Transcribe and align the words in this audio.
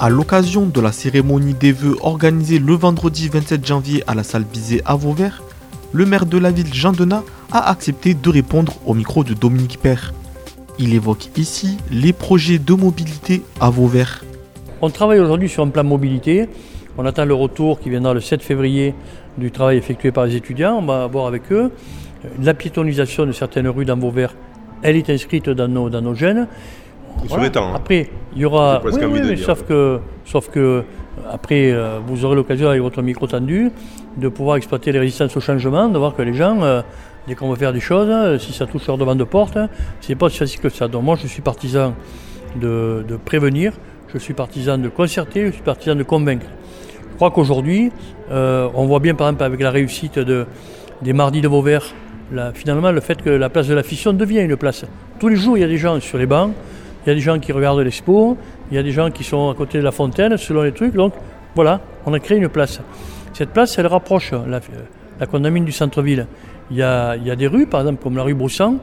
À 0.00 0.10
l'occasion 0.10 0.66
de 0.66 0.80
la 0.80 0.92
cérémonie 0.92 1.54
des 1.54 1.72
vœux 1.72 1.96
organisée 2.02 2.60
le 2.60 2.72
vendredi 2.74 3.28
27 3.28 3.66
janvier 3.66 4.04
à 4.06 4.14
la 4.14 4.22
salle 4.22 4.44
Bizet 4.44 4.80
à 4.84 4.94
Vauvert, 4.94 5.42
le 5.92 6.06
maire 6.06 6.24
de 6.24 6.38
la 6.38 6.52
ville 6.52 6.72
Jean 6.72 6.92
Denat 6.92 7.24
a 7.50 7.68
accepté 7.68 8.14
de 8.14 8.30
répondre 8.30 8.74
au 8.86 8.94
micro 8.94 9.24
de 9.24 9.34
Dominique 9.34 9.80
Père. 9.82 10.14
Il 10.78 10.94
évoque 10.94 11.36
ici 11.36 11.78
les 11.90 12.12
projets 12.12 12.60
de 12.60 12.74
mobilité 12.74 13.42
à 13.60 13.70
Vauvert. 13.70 14.22
On 14.82 14.88
travaille 14.88 15.18
aujourd'hui 15.18 15.48
sur 15.48 15.64
un 15.64 15.68
plan 15.68 15.82
mobilité. 15.82 16.48
On 16.96 17.04
attend 17.04 17.24
le 17.24 17.34
retour 17.34 17.80
qui 17.80 17.90
viendra 17.90 18.14
le 18.14 18.20
7 18.20 18.40
février 18.40 18.94
du 19.36 19.50
travail 19.50 19.78
effectué 19.78 20.12
par 20.12 20.26
les 20.26 20.36
étudiants. 20.36 20.78
On 20.78 20.86
va 20.86 21.08
voir 21.08 21.26
avec 21.26 21.50
eux. 21.50 21.72
La 22.40 22.54
piétonisation 22.54 23.26
de 23.26 23.32
certaines 23.32 23.66
rues 23.66 23.84
dans 23.84 23.98
Vauvert, 23.98 24.36
elle 24.82 24.94
est 24.94 25.10
inscrite 25.10 25.50
dans 25.50 25.66
nos, 25.66 25.90
dans 25.90 26.02
nos 26.02 26.14
gènes. 26.14 26.46
Hein. 27.56 27.72
Après, 27.74 28.10
il 28.34 28.42
y 28.42 28.44
aura. 28.44 28.82
sauf 29.36 29.64
que, 29.64 30.00
sauf 30.24 30.48
que 30.50 30.84
après, 31.30 31.72
euh, 31.72 31.98
vous 32.06 32.24
aurez 32.24 32.36
l'occasion 32.36 32.68
avec 32.68 32.80
votre 32.80 33.02
micro 33.02 33.26
tendu 33.26 33.70
de 34.16 34.28
pouvoir 34.28 34.56
exploiter 34.56 34.92
les 34.92 34.98
résistances 34.98 35.36
au 35.36 35.40
changement, 35.40 35.88
de 35.88 35.98
voir 35.98 36.14
que 36.14 36.22
les 36.22 36.34
gens, 36.34 36.62
euh, 36.62 36.82
dès 37.26 37.34
qu'on 37.34 37.50
veut 37.50 37.56
faire 37.56 37.72
des 37.72 37.80
choses, 37.80 38.08
euh, 38.10 38.38
si 38.38 38.52
ça 38.52 38.66
touche 38.66 38.86
leur 38.86 38.98
demande 38.98 39.18
de 39.18 39.24
porte, 39.24 39.58
c'est 40.00 40.14
pas 40.14 40.28
si 40.28 40.38
facile 40.38 40.60
que 40.60 40.68
ça. 40.68 40.88
Donc 40.88 41.02
moi, 41.04 41.16
je 41.20 41.26
suis 41.26 41.42
partisan 41.42 41.94
de, 42.60 43.04
prévenir, 43.24 43.72
je 44.12 44.18
suis 44.18 44.34
partisan 44.34 44.78
de 44.78 44.88
concerter, 44.88 45.46
je 45.46 45.52
suis 45.52 45.62
partisan 45.62 45.94
de 45.94 46.02
convaincre. 46.02 46.46
Je 47.10 47.16
crois 47.16 47.30
qu'aujourd'hui, 47.30 47.90
on 48.30 48.86
voit 48.86 49.00
bien 49.00 49.14
par 49.14 49.26
exemple 49.28 49.44
avec 49.44 49.60
la 49.60 49.70
réussite 49.70 50.18
de, 50.18 50.46
des 51.02 51.12
mardis 51.12 51.40
de 51.40 51.48
Vauvert, 51.48 51.82
finalement 52.54 52.92
le 52.92 53.00
fait 53.00 53.20
que 53.20 53.30
la 53.30 53.48
place 53.48 53.66
de 53.66 53.74
la 53.74 53.82
fission 53.82 54.12
devient 54.12 54.40
une 54.40 54.56
place. 54.56 54.84
Tous 55.18 55.28
les 55.28 55.36
jours, 55.36 55.58
il 55.58 55.62
y 55.62 55.64
a 55.64 55.68
des 55.68 55.78
gens 55.78 55.98
sur 55.98 56.16
les 56.16 56.26
bancs, 56.26 56.52
il 57.08 57.12
y 57.12 57.12
a 57.12 57.14
des 57.14 57.22
gens 57.22 57.38
qui 57.38 57.52
regardent 57.52 57.80
l'expo, 57.80 58.36
il 58.70 58.76
y 58.76 58.78
a 58.78 58.82
des 58.82 58.92
gens 58.92 59.10
qui 59.10 59.24
sont 59.24 59.48
à 59.48 59.54
côté 59.54 59.78
de 59.78 59.82
la 59.82 59.92
fontaine, 59.92 60.36
selon 60.36 60.60
les 60.60 60.72
trucs. 60.72 60.92
Donc 60.92 61.14
voilà, 61.54 61.80
on 62.04 62.12
a 62.12 62.20
créé 62.20 62.36
une 62.36 62.50
place. 62.50 62.82
Cette 63.32 63.48
place, 63.48 63.78
elle 63.78 63.86
rapproche 63.86 64.32
la, 64.32 64.60
la 65.18 65.26
condamine 65.26 65.64
du 65.64 65.72
centre-ville. 65.72 66.26
Il 66.70 66.76
y, 66.76 66.82
a, 66.82 67.16
des 67.16 67.46
rues, 67.46 67.66
par 67.66 67.80
exemple, 67.80 68.02
comme 68.02 68.14
la 68.14 68.24
rue 68.24 68.34
Broussan, 68.34 68.76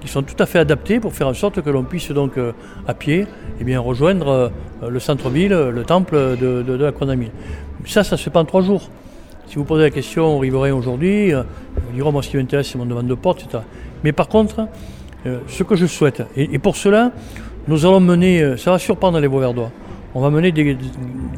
qui 0.00 0.06
sont 0.06 0.22
tout 0.22 0.36
à 0.38 0.46
fait 0.46 0.60
adaptées 0.60 1.00
pour 1.00 1.12
faire 1.12 1.26
en 1.26 1.34
sorte 1.34 1.60
que 1.60 1.70
l'on 1.70 1.82
puisse 1.82 2.12
donc 2.12 2.38
euh, 2.38 2.52
à 2.86 2.94
pied 2.94 3.26
eh 3.60 3.64
bien, 3.64 3.80
rejoindre 3.80 4.28
euh, 4.28 4.88
le 4.88 5.00
centre-ville, 5.00 5.52
le 5.52 5.82
temple 5.82 6.36
de, 6.40 6.72
la 6.72 6.92
condamine. 6.92 7.30
Ça, 7.84 8.04
ça 8.04 8.16
se 8.16 8.30
fait 8.30 8.36
en 8.36 8.44
trois 8.44 8.62
jours. 8.62 8.90
Si 9.48 9.56
vous 9.56 9.64
posez 9.64 9.82
la 9.82 9.90
question 9.90 10.36
aux 10.36 10.38
riverains 10.38 10.72
aujourd'hui, 10.72 11.34
euh, 11.34 11.42
ils 11.90 11.96
diront 11.96 12.12
moi 12.12 12.22
ce 12.22 12.30
qui 12.30 12.36
m'intéresse 12.36 12.68
c'est 12.68 12.78
mon 12.78 12.86
demande 12.86 13.08
de 13.08 13.14
porte, 13.14 13.42
etc. 13.42 13.64
Mais 14.04 14.12
par 14.12 14.28
contre, 14.28 14.68
ce 15.46 15.62
que 15.62 15.76
je 15.76 15.86
souhaite, 15.86 16.24
et 16.36 16.58
pour 16.58 16.74
cela, 16.74 17.12
nous 17.68 17.86
allons 17.86 18.00
mener, 18.00 18.42
euh, 18.42 18.56
ça 18.56 18.72
va 18.72 18.78
surprendre 18.78 19.20
les 19.20 19.28
Beauverdois, 19.28 19.70
on 20.14 20.20
va 20.20 20.30
mener 20.30 20.52
des, 20.52 20.76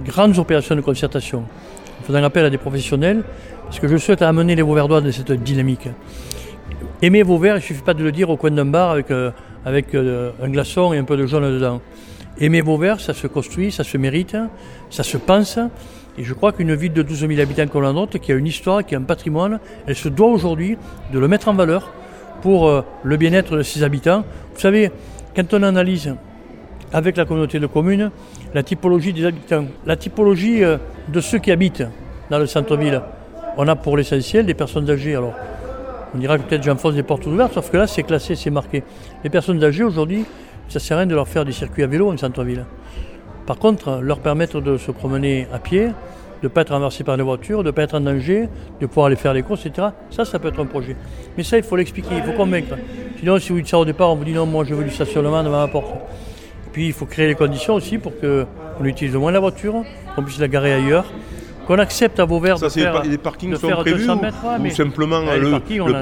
grandes 0.06 0.38
opérations 0.38 0.74
de 0.74 0.80
concertation. 0.80 1.44
Faudra 2.04 2.20
un 2.20 2.24
appel 2.24 2.44
à 2.44 2.50
des 2.50 2.58
professionnels, 2.58 3.22
parce 3.64 3.78
que 3.78 3.88
je 3.88 3.96
souhaite 3.96 4.22
amener 4.22 4.54
les 4.54 4.62
Beauverdois 4.62 5.00
dans 5.00 5.12
cette 5.12 5.32
dynamique. 5.32 5.88
Aimer 7.02 7.22
Vauvert, 7.22 7.56
il 7.56 7.58
ne 7.58 7.62
suffit 7.62 7.82
pas 7.82 7.94
de 7.94 8.02
le 8.02 8.10
dire 8.10 8.30
au 8.30 8.36
coin 8.36 8.50
d'un 8.50 8.64
bar 8.64 8.90
avec, 8.90 9.10
euh, 9.10 9.30
avec 9.64 9.94
euh, 9.94 10.30
un 10.42 10.48
glaçon 10.48 10.92
et 10.92 10.98
un 10.98 11.04
peu 11.04 11.16
de 11.16 11.26
jaune 11.26 11.44
dedans. 11.44 11.80
Aimer 12.40 12.62
Vauvert, 12.62 13.00
ça 13.00 13.12
se 13.12 13.26
construit, 13.26 13.70
ça 13.70 13.84
se 13.84 13.98
mérite, 13.98 14.36
ça 14.90 15.02
se 15.02 15.18
pense. 15.18 15.58
Et 16.16 16.24
je 16.24 16.32
crois 16.32 16.52
qu'une 16.52 16.74
ville 16.74 16.92
de 16.92 17.02
12 17.02 17.28
000 17.28 17.40
habitants 17.40 17.66
comme 17.66 17.82
la 17.82 17.92
nôtre, 17.92 18.18
qui 18.18 18.32
a 18.32 18.34
une 18.34 18.46
histoire, 18.46 18.84
qui 18.84 18.94
a 18.94 18.98
un 18.98 19.02
patrimoine, 19.02 19.60
elle 19.86 19.96
se 19.96 20.08
doit 20.08 20.28
aujourd'hui 20.28 20.78
de 21.12 21.18
le 21.18 21.28
mettre 21.28 21.48
en 21.48 21.54
valeur 21.54 21.92
pour 22.40 22.84
le 23.02 23.16
bien-être 23.16 23.56
de 23.56 23.62
ses 23.62 23.82
habitants. 23.82 24.24
Vous 24.54 24.60
savez, 24.60 24.90
quand 25.34 25.52
on 25.54 25.62
analyse 25.62 26.14
avec 26.92 27.16
la 27.16 27.24
communauté 27.24 27.58
de 27.58 27.66
communes 27.66 28.10
la 28.54 28.62
typologie 28.62 29.12
des 29.12 29.24
habitants, 29.26 29.66
la 29.84 29.96
typologie 29.96 30.62
euh, 30.62 30.76
de 31.08 31.20
ceux 31.20 31.38
qui 31.38 31.50
habitent 31.50 31.82
dans 32.30 32.38
le 32.38 32.46
centre-ville, 32.46 33.02
on 33.56 33.66
a 33.66 33.74
pour 33.76 33.96
l'essentiel 33.96 34.46
des 34.46 34.54
personnes 34.54 34.88
âgées. 34.88 35.16
Alors, 35.16 35.34
on 36.14 36.18
dira 36.18 36.38
que 36.38 36.44
peut-être 36.44 36.62
j'enfonce 36.62 36.94
des 36.94 37.02
portes 37.02 37.26
ouvertes, 37.26 37.52
sauf 37.54 37.70
que 37.70 37.76
là, 37.76 37.86
c'est 37.86 38.04
classé, 38.04 38.36
c'est 38.36 38.50
marqué. 38.50 38.84
Les 39.24 39.30
personnes 39.30 39.62
âgées, 39.62 39.82
aujourd'hui, 39.82 40.24
ça 40.68 40.78
ne 40.78 40.80
sert 40.80 40.96
à 40.96 41.00
rien 41.00 41.06
de 41.06 41.14
leur 41.14 41.26
faire 41.26 41.44
des 41.44 41.52
circuits 41.52 41.82
à 41.82 41.88
vélo 41.88 42.12
en 42.12 42.16
centre-ville. 42.16 42.64
Par 43.46 43.58
contre, 43.58 44.00
leur 44.00 44.20
permettre 44.20 44.60
de 44.60 44.76
se 44.76 44.90
promener 44.90 45.48
à 45.52 45.58
pied, 45.58 45.88
de 46.44 46.48
ne 46.50 46.52
pas 46.52 46.60
être 46.60 46.74
renversé 46.74 47.04
par 47.04 47.16
les 47.16 47.22
voitures, 47.22 47.62
de 47.62 47.68
ne 47.68 47.70
pas 47.70 47.84
être 47.84 47.94
en 47.94 48.00
danger, 48.00 48.50
de 48.78 48.86
pouvoir 48.86 49.06
aller 49.06 49.16
faire 49.16 49.32
les 49.32 49.42
courses, 49.42 49.64
etc. 49.64 49.88
Ça, 50.10 50.26
ça 50.26 50.38
peut 50.38 50.48
être 50.48 50.60
un 50.60 50.66
projet. 50.66 50.94
Mais 51.38 51.42
ça, 51.42 51.56
il 51.56 51.62
faut 51.62 51.74
l'expliquer, 51.74 52.16
il 52.18 52.22
faut 52.22 52.36
convaincre. 52.36 52.76
Sinon, 53.18 53.38
si 53.38 53.48
vous 53.50 53.58
dites 53.58 53.68
ça 53.68 53.78
au 53.78 53.86
départ, 53.86 54.10
on 54.10 54.16
vous 54.16 54.24
dit 54.24 54.32
non, 54.32 54.44
moi 54.44 54.62
je 54.64 54.74
veux 54.74 54.84
du 54.84 54.90
stationnement 54.90 55.42
devant 55.42 55.60
ma 55.60 55.68
porte. 55.68 55.88
Et 56.66 56.70
puis, 56.70 56.86
il 56.88 56.92
faut 56.92 57.06
créer 57.06 57.28
les 57.28 57.34
conditions 57.34 57.74
aussi 57.74 57.96
pour 57.96 58.12
qu'on 58.20 58.84
utilise 58.84 59.16
moins 59.16 59.32
la 59.32 59.40
voiture, 59.40 59.84
qu'on 60.14 60.22
puisse 60.22 60.38
la 60.38 60.48
garer 60.48 60.74
ailleurs 60.74 61.06
qu'on 61.66 61.78
accepte 61.78 62.20
à 62.20 62.26
Vauvert 62.26 62.58
ça, 62.58 62.66
de 62.66 62.72
faire, 62.72 63.02
les 63.04 63.16
parkings 63.16 63.56
sont 63.56 63.70
prévus 63.70 64.06
ou, 64.06 64.68
simplement 64.68 65.20
le, 65.22 65.52
parking, 65.52 65.80
on, 65.80 65.94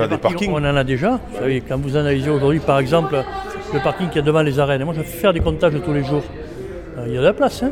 a, 0.00 0.08
des 0.08 0.18
parkings 0.18 0.50
On 0.50 0.56
en 0.56 0.64
a 0.64 0.82
déjà. 0.82 1.20
Vous 1.30 1.38
savez, 1.38 1.60
quand 1.60 1.78
vous 1.78 1.96
analysez 1.96 2.28
aujourd'hui, 2.28 2.58
par 2.58 2.80
exemple, 2.80 3.22
le 3.72 3.80
parking 3.84 4.08
qui 4.08 4.18
est 4.18 4.22
devant 4.22 4.42
les 4.42 4.58
arènes, 4.58 4.82
moi 4.82 4.94
je 4.94 5.02
vais 5.02 5.06
faire 5.06 5.32
des 5.32 5.38
comptages 5.38 5.74
tous 5.84 5.92
les 5.92 6.02
jours. 6.02 6.24
Euh, 6.98 7.04
il 7.06 7.14
y 7.14 7.18
a 7.18 7.20
de 7.20 7.26
la 7.26 7.32
place. 7.34 7.62
Hein 7.62 7.70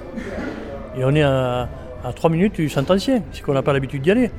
et 0.97 1.05
on 1.05 1.15
est 1.15 1.23
à, 1.23 1.69
à 2.05 2.13
3 2.13 2.31
minutes 2.31 2.57
du 2.57 2.69
centre 2.69 2.95
ancien, 2.95 3.23
c'est 3.33 3.43
qu'on 3.43 3.55
n'a 3.55 3.63
pas 3.63 3.73
l'habitude 3.73 4.03
d'y 4.03 4.11
aller. 4.11 4.31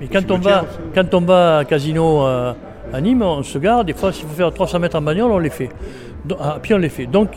Mais 0.00 0.06
quand 0.06 0.30
on, 0.30 0.38
va, 0.38 0.64
quand 0.94 1.12
on 1.14 1.20
va 1.22 1.58
à 1.58 1.64
Casino 1.64 2.26
euh, 2.26 2.52
à 2.92 3.00
Nîmes, 3.00 3.22
on 3.22 3.42
se 3.42 3.58
garde, 3.58 3.86
des 3.86 3.92
fois 3.92 4.12
s'il 4.12 4.26
faut 4.26 4.34
faire 4.34 4.52
300 4.52 4.78
mètres 4.78 4.96
en 4.96 5.02
bagnole, 5.02 5.30
on 5.30 5.38
les 5.38 5.50
fait. 5.50 5.70
Ah, 6.40 6.58
puis 6.62 6.74
on 6.74 6.78
les 6.78 6.88
fait. 6.88 7.06
Donc 7.06 7.30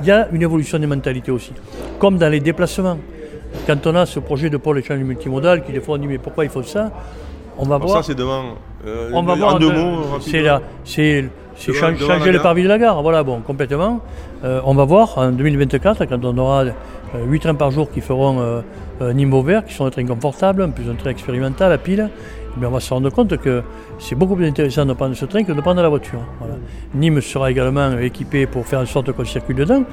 il 0.00 0.06
y 0.06 0.10
a 0.10 0.28
une 0.32 0.42
évolution 0.42 0.78
des 0.78 0.86
mentalités 0.86 1.30
aussi, 1.30 1.52
comme 1.98 2.18
dans 2.18 2.28
les 2.28 2.40
déplacements. 2.40 2.98
Quand 3.66 3.86
on 3.86 3.94
a 3.94 4.06
ce 4.06 4.20
projet 4.20 4.50
de 4.50 4.56
pôle 4.58 4.78
échange 4.78 4.98
multimodal, 5.00 5.64
qui 5.64 5.72
des 5.72 5.80
fois 5.80 5.96
on 5.96 5.98
dit 5.98 6.06
mais 6.06 6.18
pourquoi 6.18 6.44
il 6.44 6.50
faut 6.50 6.62
ça? 6.62 6.92
On 7.58 7.64
va 7.64 7.78
voir. 7.78 8.02
Ça 8.02 8.02
c'est 8.02 8.14
devant. 8.14 8.54
Euh, 8.86 9.10
on 9.12 9.22
va 9.22 9.34
voir. 9.34 9.54
En 9.56 9.58
deux 9.58 9.72
mots. 9.72 10.18
C'est 10.20 10.44
c'est 11.58 11.72
changer 11.72 12.32
le 12.32 12.40
parvis 12.40 12.62
de 12.62 12.68
la 12.68 12.78
gare, 12.78 13.00
voilà, 13.02 13.22
bon, 13.22 13.40
complètement. 13.40 14.00
Euh, 14.44 14.60
on 14.66 14.74
va 14.74 14.84
voir 14.84 15.16
en 15.16 15.32
2024, 15.32 16.04
quand 16.04 16.22
on 16.22 16.36
aura 16.36 16.64
8 17.18 17.40
trains 17.40 17.54
par 17.54 17.70
jour 17.70 17.90
qui 17.90 18.02
feront 18.02 18.40
euh, 19.00 19.12
Nîmes 19.14 19.40
vert 19.42 19.64
qui 19.64 19.72
sont 19.72 19.88
très 19.88 20.04
confortables, 20.04 20.62
en 20.62 20.70
plus 20.70 20.90
un 20.90 20.94
train 20.96 21.08
expérimental 21.08 21.72
à 21.72 21.78
pile, 21.78 22.10
eh 22.60 22.66
on 22.66 22.70
va 22.70 22.80
se 22.80 22.92
rendre 22.92 23.10
compte 23.10 23.38
que 23.38 23.62
c'est 23.98 24.14
beaucoup 24.14 24.36
plus 24.36 24.46
intéressant 24.46 24.84
de 24.84 24.92
prendre 24.92 25.14
ce 25.14 25.24
train 25.24 25.44
que 25.44 25.52
de 25.52 25.60
prendre 25.62 25.80
la 25.80 25.88
voiture. 25.88 26.20
Nîmes 26.94 27.22
sera 27.22 27.50
également 27.50 27.98
équipé 27.98 28.46
pour 28.46 28.66
faire 28.66 28.80
en 28.80 28.86
sorte 28.86 29.12
qu'on 29.12 29.24
circule 29.24 29.56
dedans. 29.56 29.84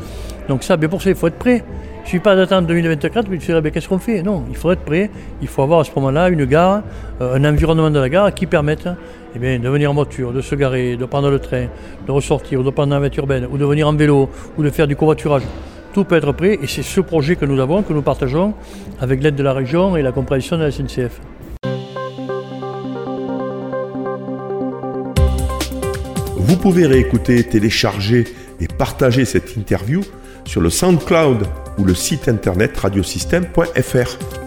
Donc 0.49 0.63
ça, 0.63 0.75
mais 0.75 0.89
pour 0.89 1.01
ça, 1.01 1.11
il 1.11 1.15
faut 1.15 1.27
être 1.27 1.39
prêt. 1.39 1.63
Il 2.03 2.07
ne 2.07 2.09
suffit 2.09 2.19
pas 2.19 2.35
d'attendre 2.35 2.67
2024 2.67 3.29
puis 3.29 3.39
de 3.39 3.43
dire 3.43 3.71
qu'est-ce 3.71 3.87
qu'on 3.87 3.97
fait? 3.97 4.21
Non, 4.21 4.43
il 4.49 4.57
faut 4.57 4.71
être 4.71 4.81
prêt. 4.81 5.09
Il 5.41 5.47
faut 5.47 5.61
avoir 5.61 5.79
à 5.79 5.83
ce 5.85 5.91
moment-là 5.95 6.27
une 6.27 6.43
gare, 6.43 6.83
euh, 7.21 7.35
un 7.35 7.45
environnement 7.45 7.89
de 7.89 7.97
la 7.97 8.09
gare 8.09 8.33
qui 8.33 8.45
permette 8.45 8.89
eh 9.35 9.57
de 9.57 9.69
venir 9.69 9.89
en 9.89 9.93
voiture, 9.93 10.33
de 10.33 10.41
se 10.41 10.53
garer, 10.53 10.97
de 10.97 11.05
prendre 11.05 11.31
le 11.31 11.39
train, 11.39 11.67
de 12.05 12.11
ressortir, 12.11 12.61
de 12.61 12.69
prendre 12.69 12.91
la 12.93 12.99
voiture 12.99 13.23
urbaine, 13.23 13.47
ou 13.49 13.57
de 13.57 13.65
venir 13.65 13.87
en 13.87 13.93
vélo, 13.93 14.29
ou 14.57 14.63
de 14.63 14.69
faire 14.69 14.85
du 14.85 14.95
covoiturage 14.95 15.43
tout 15.93 16.03
peut 16.03 16.15
être 16.15 16.31
prêt 16.31 16.57
et 16.61 16.67
c'est 16.67 16.81
ce 16.81 16.99
projet 17.01 17.35
que 17.35 17.45
nous 17.45 17.59
avons, 17.59 17.83
que 17.83 17.93
nous 17.93 18.01
partageons 18.01 18.53
avec 18.99 19.21
l'aide 19.21 19.35
de 19.35 19.43
la 19.43 19.53
région 19.53 19.95
et 19.95 20.01
la 20.01 20.11
compréhension 20.11 20.57
de 20.57 20.63
la 20.63 20.71
SNCF. 20.71 21.21
Vous 26.35 26.57
pouvez 26.57 26.87
réécouter, 26.87 27.43
télécharger 27.43 28.25
et 28.59 28.67
partager 28.67 29.25
cette 29.25 29.55
interview 29.55 30.01
sur 30.45 30.61
le 30.61 30.69
SoundCloud 30.69 31.45
ou 31.77 31.85
le 31.85 31.95
site 31.95 32.27
internet 32.27 32.77
radiosystème.fr. 32.77 34.42